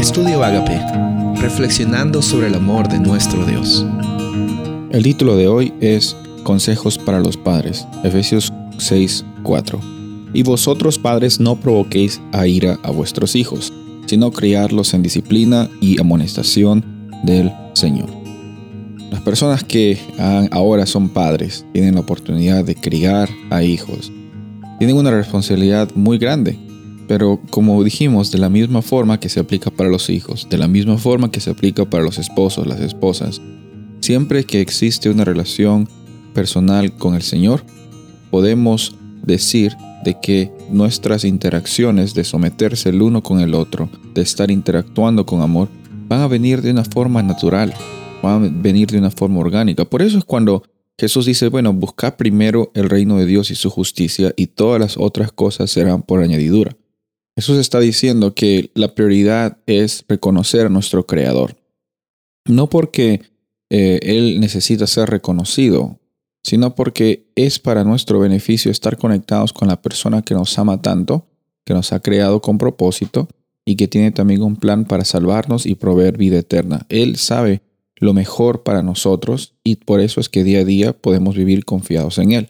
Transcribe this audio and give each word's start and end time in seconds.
Estudio 0.00 0.42
Agape, 0.42 0.80
reflexionando 1.42 2.22
sobre 2.22 2.46
el 2.46 2.54
amor 2.54 2.88
de 2.88 2.98
nuestro 2.98 3.44
Dios. 3.44 3.84
El 4.90 5.02
título 5.02 5.36
de 5.36 5.46
hoy 5.46 5.74
es 5.82 6.16
Consejos 6.42 6.96
para 6.96 7.20
los 7.20 7.36
padres, 7.36 7.86
Efesios 8.02 8.50
6, 8.78 9.26
4. 9.42 9.78
Y 10.32 10.42
vosotros 10.42 10.98
padres 10.98 11.38
no 11.38 11.56
provoquéis 11.56 12.18
a 12.32 12.46
ira 12.46 12.78
a 12.82 12.90
vuestros 12.90 13.36
hijos, 13.36 13.74
sino 14.06 14.30
criarlos 14.32 14.94
en 14.94 15.02
disciplina 15.02 15.68
y 15.82 16.00
amonestación 16.00 16.82
del 17.22 17.52
Señor. 17.74 18.08
Las 19.10 19.20
personas 19.20 19.64
que 19.64 19.98
ahora 20.50 20.86
son 20.86 21.10
padres 21.10 21.66
tienen 21.74 21.96
la 21.96 22.00
oportunidad 22.00 22.64
de 22.64 22.74
criar 22.74 23.28
a 23.50 23.62
hijos. 23.62 24.10
Tienen 24.78 24.96
una 24.96 25.10
responsabilidad 25.10 25.90
muy 25.94 26.16
grande 26.16 26.58
pero 27.10 27.40
como 27.50 27.82
dijimos, 27.82 28.30
de 28.30 28.38
la 28.38 28.48
misma 28.48 28.82
forma 28.82 29.18
que 29.18 29.28
se 29.28 29.40
aplica 29.40 29.72
para 29.72 29.90
los 29.90 30.10
hijos, 30.10 30.46
de 30.48 30.56
la 30.58 30.68
misma 30.68 30.96
forma 30.96 31.32
que 31.32 31.40
se 31.40 31.50
aplica 31.50 31.84
para 31.84 32.04
los 32.04 32.18
esposos, 32.18 32.68
las 32.68 32.78
esposas, 32.78 33.42
siempre 33.98 34.44
que 34.44 34.60
existe 34.60 35.10
una 35.10 35.24
relación 35.24 35.88
personal 36.34 36.92
con 36.92 37.16
el 37.16 37.22
Señor, 37.22 37.64
podemos 38.30 38.94
decir 39.24 39.76
de 40.04 40.20
que 40.22 40.52
nuestras 40.70 41.24
interacciones 41.24 42.14
de 42.14 42.22
someterse 42.22 42.90
el 42.90 43.02
uno 43.02 43.24
con 43.24 43.40
el 43.40 43.54
otro, 43.54 43.88
de 44.14 44.22
estar 44.22 44.48
interactuando 44.52 45.26
con 45.26 45.40
amor, 45.40 45.68
van 46.06 46.20
a 46.20 46.28
venir 46.28 46.62
de 46.62 46.70
una 46.70 46.84
forma 46.84 47.24
natural, 47.24 47.74
van 48.22 48.44
a 48.44 48.48
venir 48.62 48.88
de 48.88 48.98
una 48.98 49.10
forma 49.10 49.40
orgánica. 49.40 49.84
Por 49.84 50.02
eso 50.02 50.16
es 50.16 50.24
cuando 50.24 50.62
Jesús 50.96 51.26
dice, 51.26 51.48
bueno, 51.48 51.72
busca 51.72 52.16
primero 52.16 52.70
el 52.72 52.88
reino 52.88 53.18
de 53.18 53.26
Dios 53.26 53.50
y 53.50 53.56
su 53.56 53.68
justicia 53.68 54.32
y 54.36 54.46
todas 54.46 54.78
las 54.78 54.96
otras 54.96 55.32
cosas 55.32 55.72
serán 55.72 56.02
por 56.02 56.22
añadidura. 56.22 56.76
Jesús 57.40 57.56
está 57.56 57.80
diciendo 57.80 58.34
que 58.34 58.70
la 58.74 58.94
prioridad 58.94 59.56
es 59.64 60.04
reconocer 60.06 60.66
a 60.66 60.68
nuestro 60.68 61.06
Creador. 61.06 61.56
No 62.44 62.68
porque 62.68 63.22
eh, 63.70 63.98
Él 64.02 64.40
necesita 64.40 64.86
ser 64.86 65.08
reconocido, 65.08 65.98
sino 66.44 66.74
porque 66.74 67.30
es 67.36 67.58
para 67.58 67.82
nuestro 67.82 68.18
beneficio 68.18 68.70
estar 68.70 68.98
conectados 68.98 69.54
con 69.54 69.68
la 69.68 69.80
persona 69.80 70.20
que 70.20 70.34
nos 70.34 70.58
ama 70.58 70.82
tanto, 70.82 71.28
que 71.64 71.72
nos 71.72 71.94
ha 71.94 72.00
creado 72.00 72.42
con 72.42 72.58
propósito 72.58 73.26
y 73.64 73.76
que 73.76 73.88
tiene 73.88 74.10
también 74.10 74.42
un 74.42 74.56
plan 74.56 74.84
para 74.84 75.06
salvarnos 75.06 75.64
y 75.64 75.76
proveer 75.76 76.18
vida 76.18 76.40
eterna. 76.40 76.84
Él 76.90 77.16
sabe 77.16 77.62
lo 77.96 78.12
mejor 78.12 78.64
para 78.64 78.82
nosotros 78.82 79.54
y 79.64 79.76
por 79.76 80.00
eso 80.00 80.20
es 80.20 80.28
que 80.28 80.44
día 80.44 80.58
a 80.58 80.64
día 80.66 80.92
podemos 80.92 81.36
vivir 81.36 81.64
confiados 81.64 82.18
en 82.18 82.32
Él. 82.32 82.48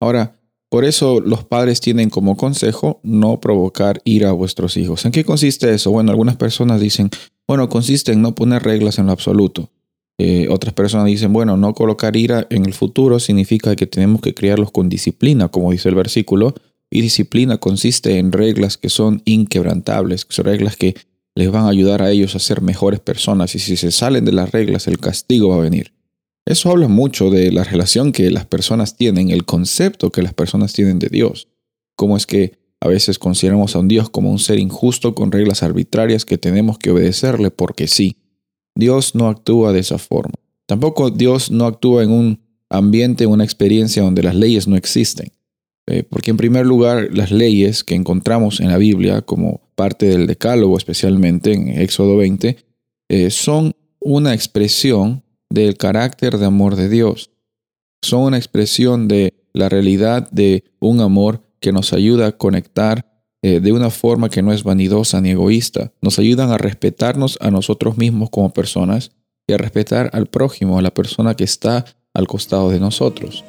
Ahora, 0.00 0.37
por 0.70 0.84
eso 0.84 1.20
los 1.20 1.44
padres 1.44 1.80
tienen 1.80 2.10
como 2.10 2.36
consejo 2.36 3.00
no 3.02 3.40
provocar 3.40 4.00
ira 4.04 4.30
a 4.30 4.32
vuestros 4.32 4.76
hijos. 4.76 5.04
¿En 5.04 5.12
qué 5.12 5.24
consiste 5.24 5.72
eso? 5.72 5.90
Bueno, 5.90 6.10
algunas 6.10 6.36
personas 6.36 6.80
dicen, 6.80 7.10
bueno, 7.46 7.68
consiste 7.68 8.12
en 8.12 8.20
no 8.20 8.34
poner 8.34 8.62
reglas 8.62 8.98
en 8.98 9.06
lo 9.06 9.12
absoluto. 9.12 9.70
Eh, 10.18 10.48
otras 10.50 10.74
personas 10.74 11.06
dicen, 11.06 11.32
bueno, 11.32 11.56
no 11.56 11.74
colocar 11.74 12.16
ira 12.16 12.46
en 12.50 12.66
el 12.66 12.74
futuro 12.74 13.20
significa 13.20 13.76
que 13.76 13.86
tenemos 13.86 14.20
que 14.20 14.34
criarlos 14.34 14.70
con 14.70 14.88
disciplina, 14.88 15.48
como 15.48 15.70
dice 15.70 15.88
el 15.88 15.94
versículo, 15.94 16.54
y 16.90 17.00
disciplina 17.00 17.58
consiste 17.58 18.18
en 18.18 18.32
reglas 18.32 18.76
que 18.76 18.88
son 18.88 19.22
inquebrantables, 19.24 20.24
que 20.24 20.34
son 20.34 20.46
reglas 20.46 20.76
que 20.76 20.94
les 21.34 21.50
van 21.50 21.64
a 21.64 21.68
ayudar 21.68 22.02
a 22.02 22.10
ellos 22.10 22.34
a 22.34 22.40
ser 22.40 22.62
mejores 22.62 22.98
personas, 22.98 23.54
y 23.54 23.60
si 23.60 23.76
se 23.76 23.92
salen 23.92 24.24
de 24.24 24.32
las 24.32 24.50
reglas, 24.50 24.88
el 24.88 24.98
castigo 24.98 25.50
va 25.50 25.56
a 25.56 25.60
venir. 25.60 25.92
Eso 26.48 26.70
habla 26.70 26.88
mucho 26.88 27.28
de 27.28 27.52
la 27.52 27.62
relación 27.62 28.10
que 28.10 28.30
las 28.30 28.46
personas 28.46 28.96
tienen, 28.96 29.28
el 29.28 29.44
concepto 29.44 30.10
que 30.10 30.22
las 30.22 30.32
personas 30.32 30.72
tienen 30.72 30.98
de 30.98 31.08
Dios. 31.08 31.48
Cómo 31.94 32.16
es 32.16 32.26
que 32.26 32.54
a 32.80 32.88
veces 32.88 33.18
consideramos 33.18 33.76
a 33.76 33.80
un 33.80 33.88
Dios 33.88 34.08
como 34.08 34.30
un 34.30 34.38
ser 34.38 34.58
injusto 34.58 35.14
con 35.14 35.30
reglas 35.30 35.62
arbitrarias 35.62 36.24
que 36.24 36.38
tenemos 36.38 36.78
que 36.78 36.90
obedecerle 36.90 37.50
porque 37.50 37.86
sí. 37.86 38.16
Dios 38.74 39.14
no 39.14 39.28
actúa 39.28 39.74
de 39.74 39.80
esa 39.80 39.98
forma. 39.98 40.36
Tampoco 40.64 41.10
Dios 41.10 41.50
no 41.50 41.66
actúa 41.66 42.02
en 42.02 42.12
un 42.12 42.40
ambiente, 42.70 43.26
una 43.26 43.44
experiencia 43.44 44.02
donde 44.02 44.22
las 44.22 44.34
leyes 44.34 44.66
no 44.66 44.76
existen. 44.76 45.32
Eh, 45.86 46.02
porque 46.02 46.30
en 46.30 46.38
primer 46.38 46.64
lugar, 46.64 47.10
las 47.12 47.30
leyes 47.30 47.84
que 47.84 47.94
encontramos 47.94 48.60
en 48.60 48.68
la 48.68 48.78
Biblia, 48.78 49.20
como 49.20 49.60
parte 49.74 50.06
del 50.06 50.26
Decálogo 50.26 50.78
especialmente 50.78 51.52
en 51.52 51.68
Éxodo 51.68 52.16
20, 52.16 52.56
eh, 53.10 53.28
son 53.28 53.74
una 54.00 54.32
expresión 54.32 55.24
del 55.50 55.76
carácter 55.76 56.38
de 56.38 56.46
amor 56.46 56.76
de 56.76 56.88
Dios. 56.88 57.30
Son 58.02 58.20
una 58.22 58.36
expresión 58.36 59.08
de 59.08 59.34
la 59.52 59.68
realidad 59.68 60.30
de 60.30 60.64
un 60.80 61.00
amor 61.00 61.42
que 61.60 61.72
nos 61.72 61.92
ayuda 61.92 62.28
a 62.28 62.32
conectar 62.32 63.06
eh, 63.42 63.60
de 63.60 63.72
una 63.72 63.90
forma 63.90 64.28
que 64.28 64.42
no 64.42 64.52
es 64.52 64.62
vanidosa 64.62 65.20
ni 65.20 65.30
egoísta. 65.30 65.92
Nos 66.00 66.18
ayudan 66.18 66.50
a 66.50 66.58
respetarnos 66.58 67.38
a 67.40 67.50
nosotros 67.50 67.96
mismos 67.96 68.30
como 68.30 68.52
personas 68.52 69.12
y 69.46 69.52
a 69.52 69.58
respetar 69.58 70.10
al 70.12 70.26
prójimo, 70.26 70.78
a 70.78 70.82
la 70.82 70.92
persona 70.92 71.34
que 71.34 71.44
está 71.44 71.84
al 72.14 72.26
costado 72.26 72.70
de 72.70 72.80
nosotros. 72.80 73.44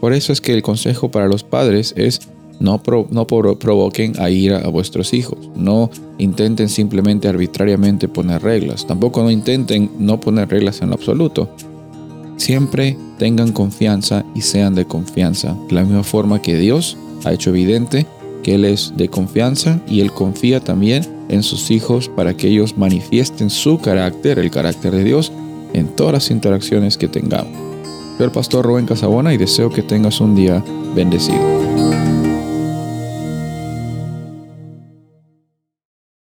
Por 0.00 0.12
eso 0.12 0.32
es 0.32 0.40
que 0.40 0.54
el 0.54 0.62
consejo 0.62 1.10
para 1.10 1.26
los 1.26 1.42
padres 1.42 1.94
es 1.96 2.20
no, 2.60 2.80
no 3.10 3.26
provoquen 3.26 4.12
a 4.20 4.30
ira 4.30 4.58
a 4.58 4.68
vuestros 4.68 5.12
hijos. 5.14 5.38
No 5.56 5.90
intenten 6.18 6.68
simplemente 6.68 7.26
arbitrariamente 7.26 8.06
poner 8.06 8.42
reglas. 8.42 8.86
Tampoco 8.86 9.22
no 9.22 9.30
intenten 9.30 9.90
no 9.98 10.20
poner 10.20 10.48
reglas 10.48 10.80
en 10.82 10.90
lo 10.90 10.94
absoluto. 10.94 11.48
Siempre 12.36 12.96
tengan 13.18 13.52
confianza 13.52 14.24
y 14.34 14.42
sean 14.42 14.74
de 14.74 14.84
confianza. 14.84 15.56
De 15.68 15.74
la 15.74 15.82
misma 15.82 16.04
forma 16.04 16.40
que 16.40 16.56
Dios 16.56 16.96
ha 17.24 17.32
hecho 17.32 17.50
evidente 17.50 18.06
que 18.42 18.54
Él 18.54 18.64
es 18.64 18.94
de 18.96 19.08
confianza 19.08 19.80
y 19.86 20.00
Él 20.00 20.12
confía 20.12 20.60
también 20.60 21.06
en 21.28 21.42
sus 21.42 21.70
hijos 21.70 22.08
para 22.08 22.36
que 22.36 22.48
ellos 22.48 22.76
manifiesten 22.76 23.50
su 23.50 23.78
carácter, 23.78 24.38
el 24.38 24.50
carácter 24.50 24.92
de 24.92 25.04
Dios, 25.04 25.32
en 25.72 25.88
todas 25.88 26.12
las 26.12 26.30
interacciones 26.30 26.96
que 26.96 27.08
tengamos. 27.08 27.52
Soy 28.16 28.26
el 28.26 28.32
pastor 28.32 28.66
Rubén 28.66 28.86
Casabona 28.86 29.32
y 29.32 29.38
deseo 29.38 29.70
que 29.70 29.82
tengas 29.82 30.20
un 30.20 30.34
día 30.34 30.62
bendecido. 30.94 31.89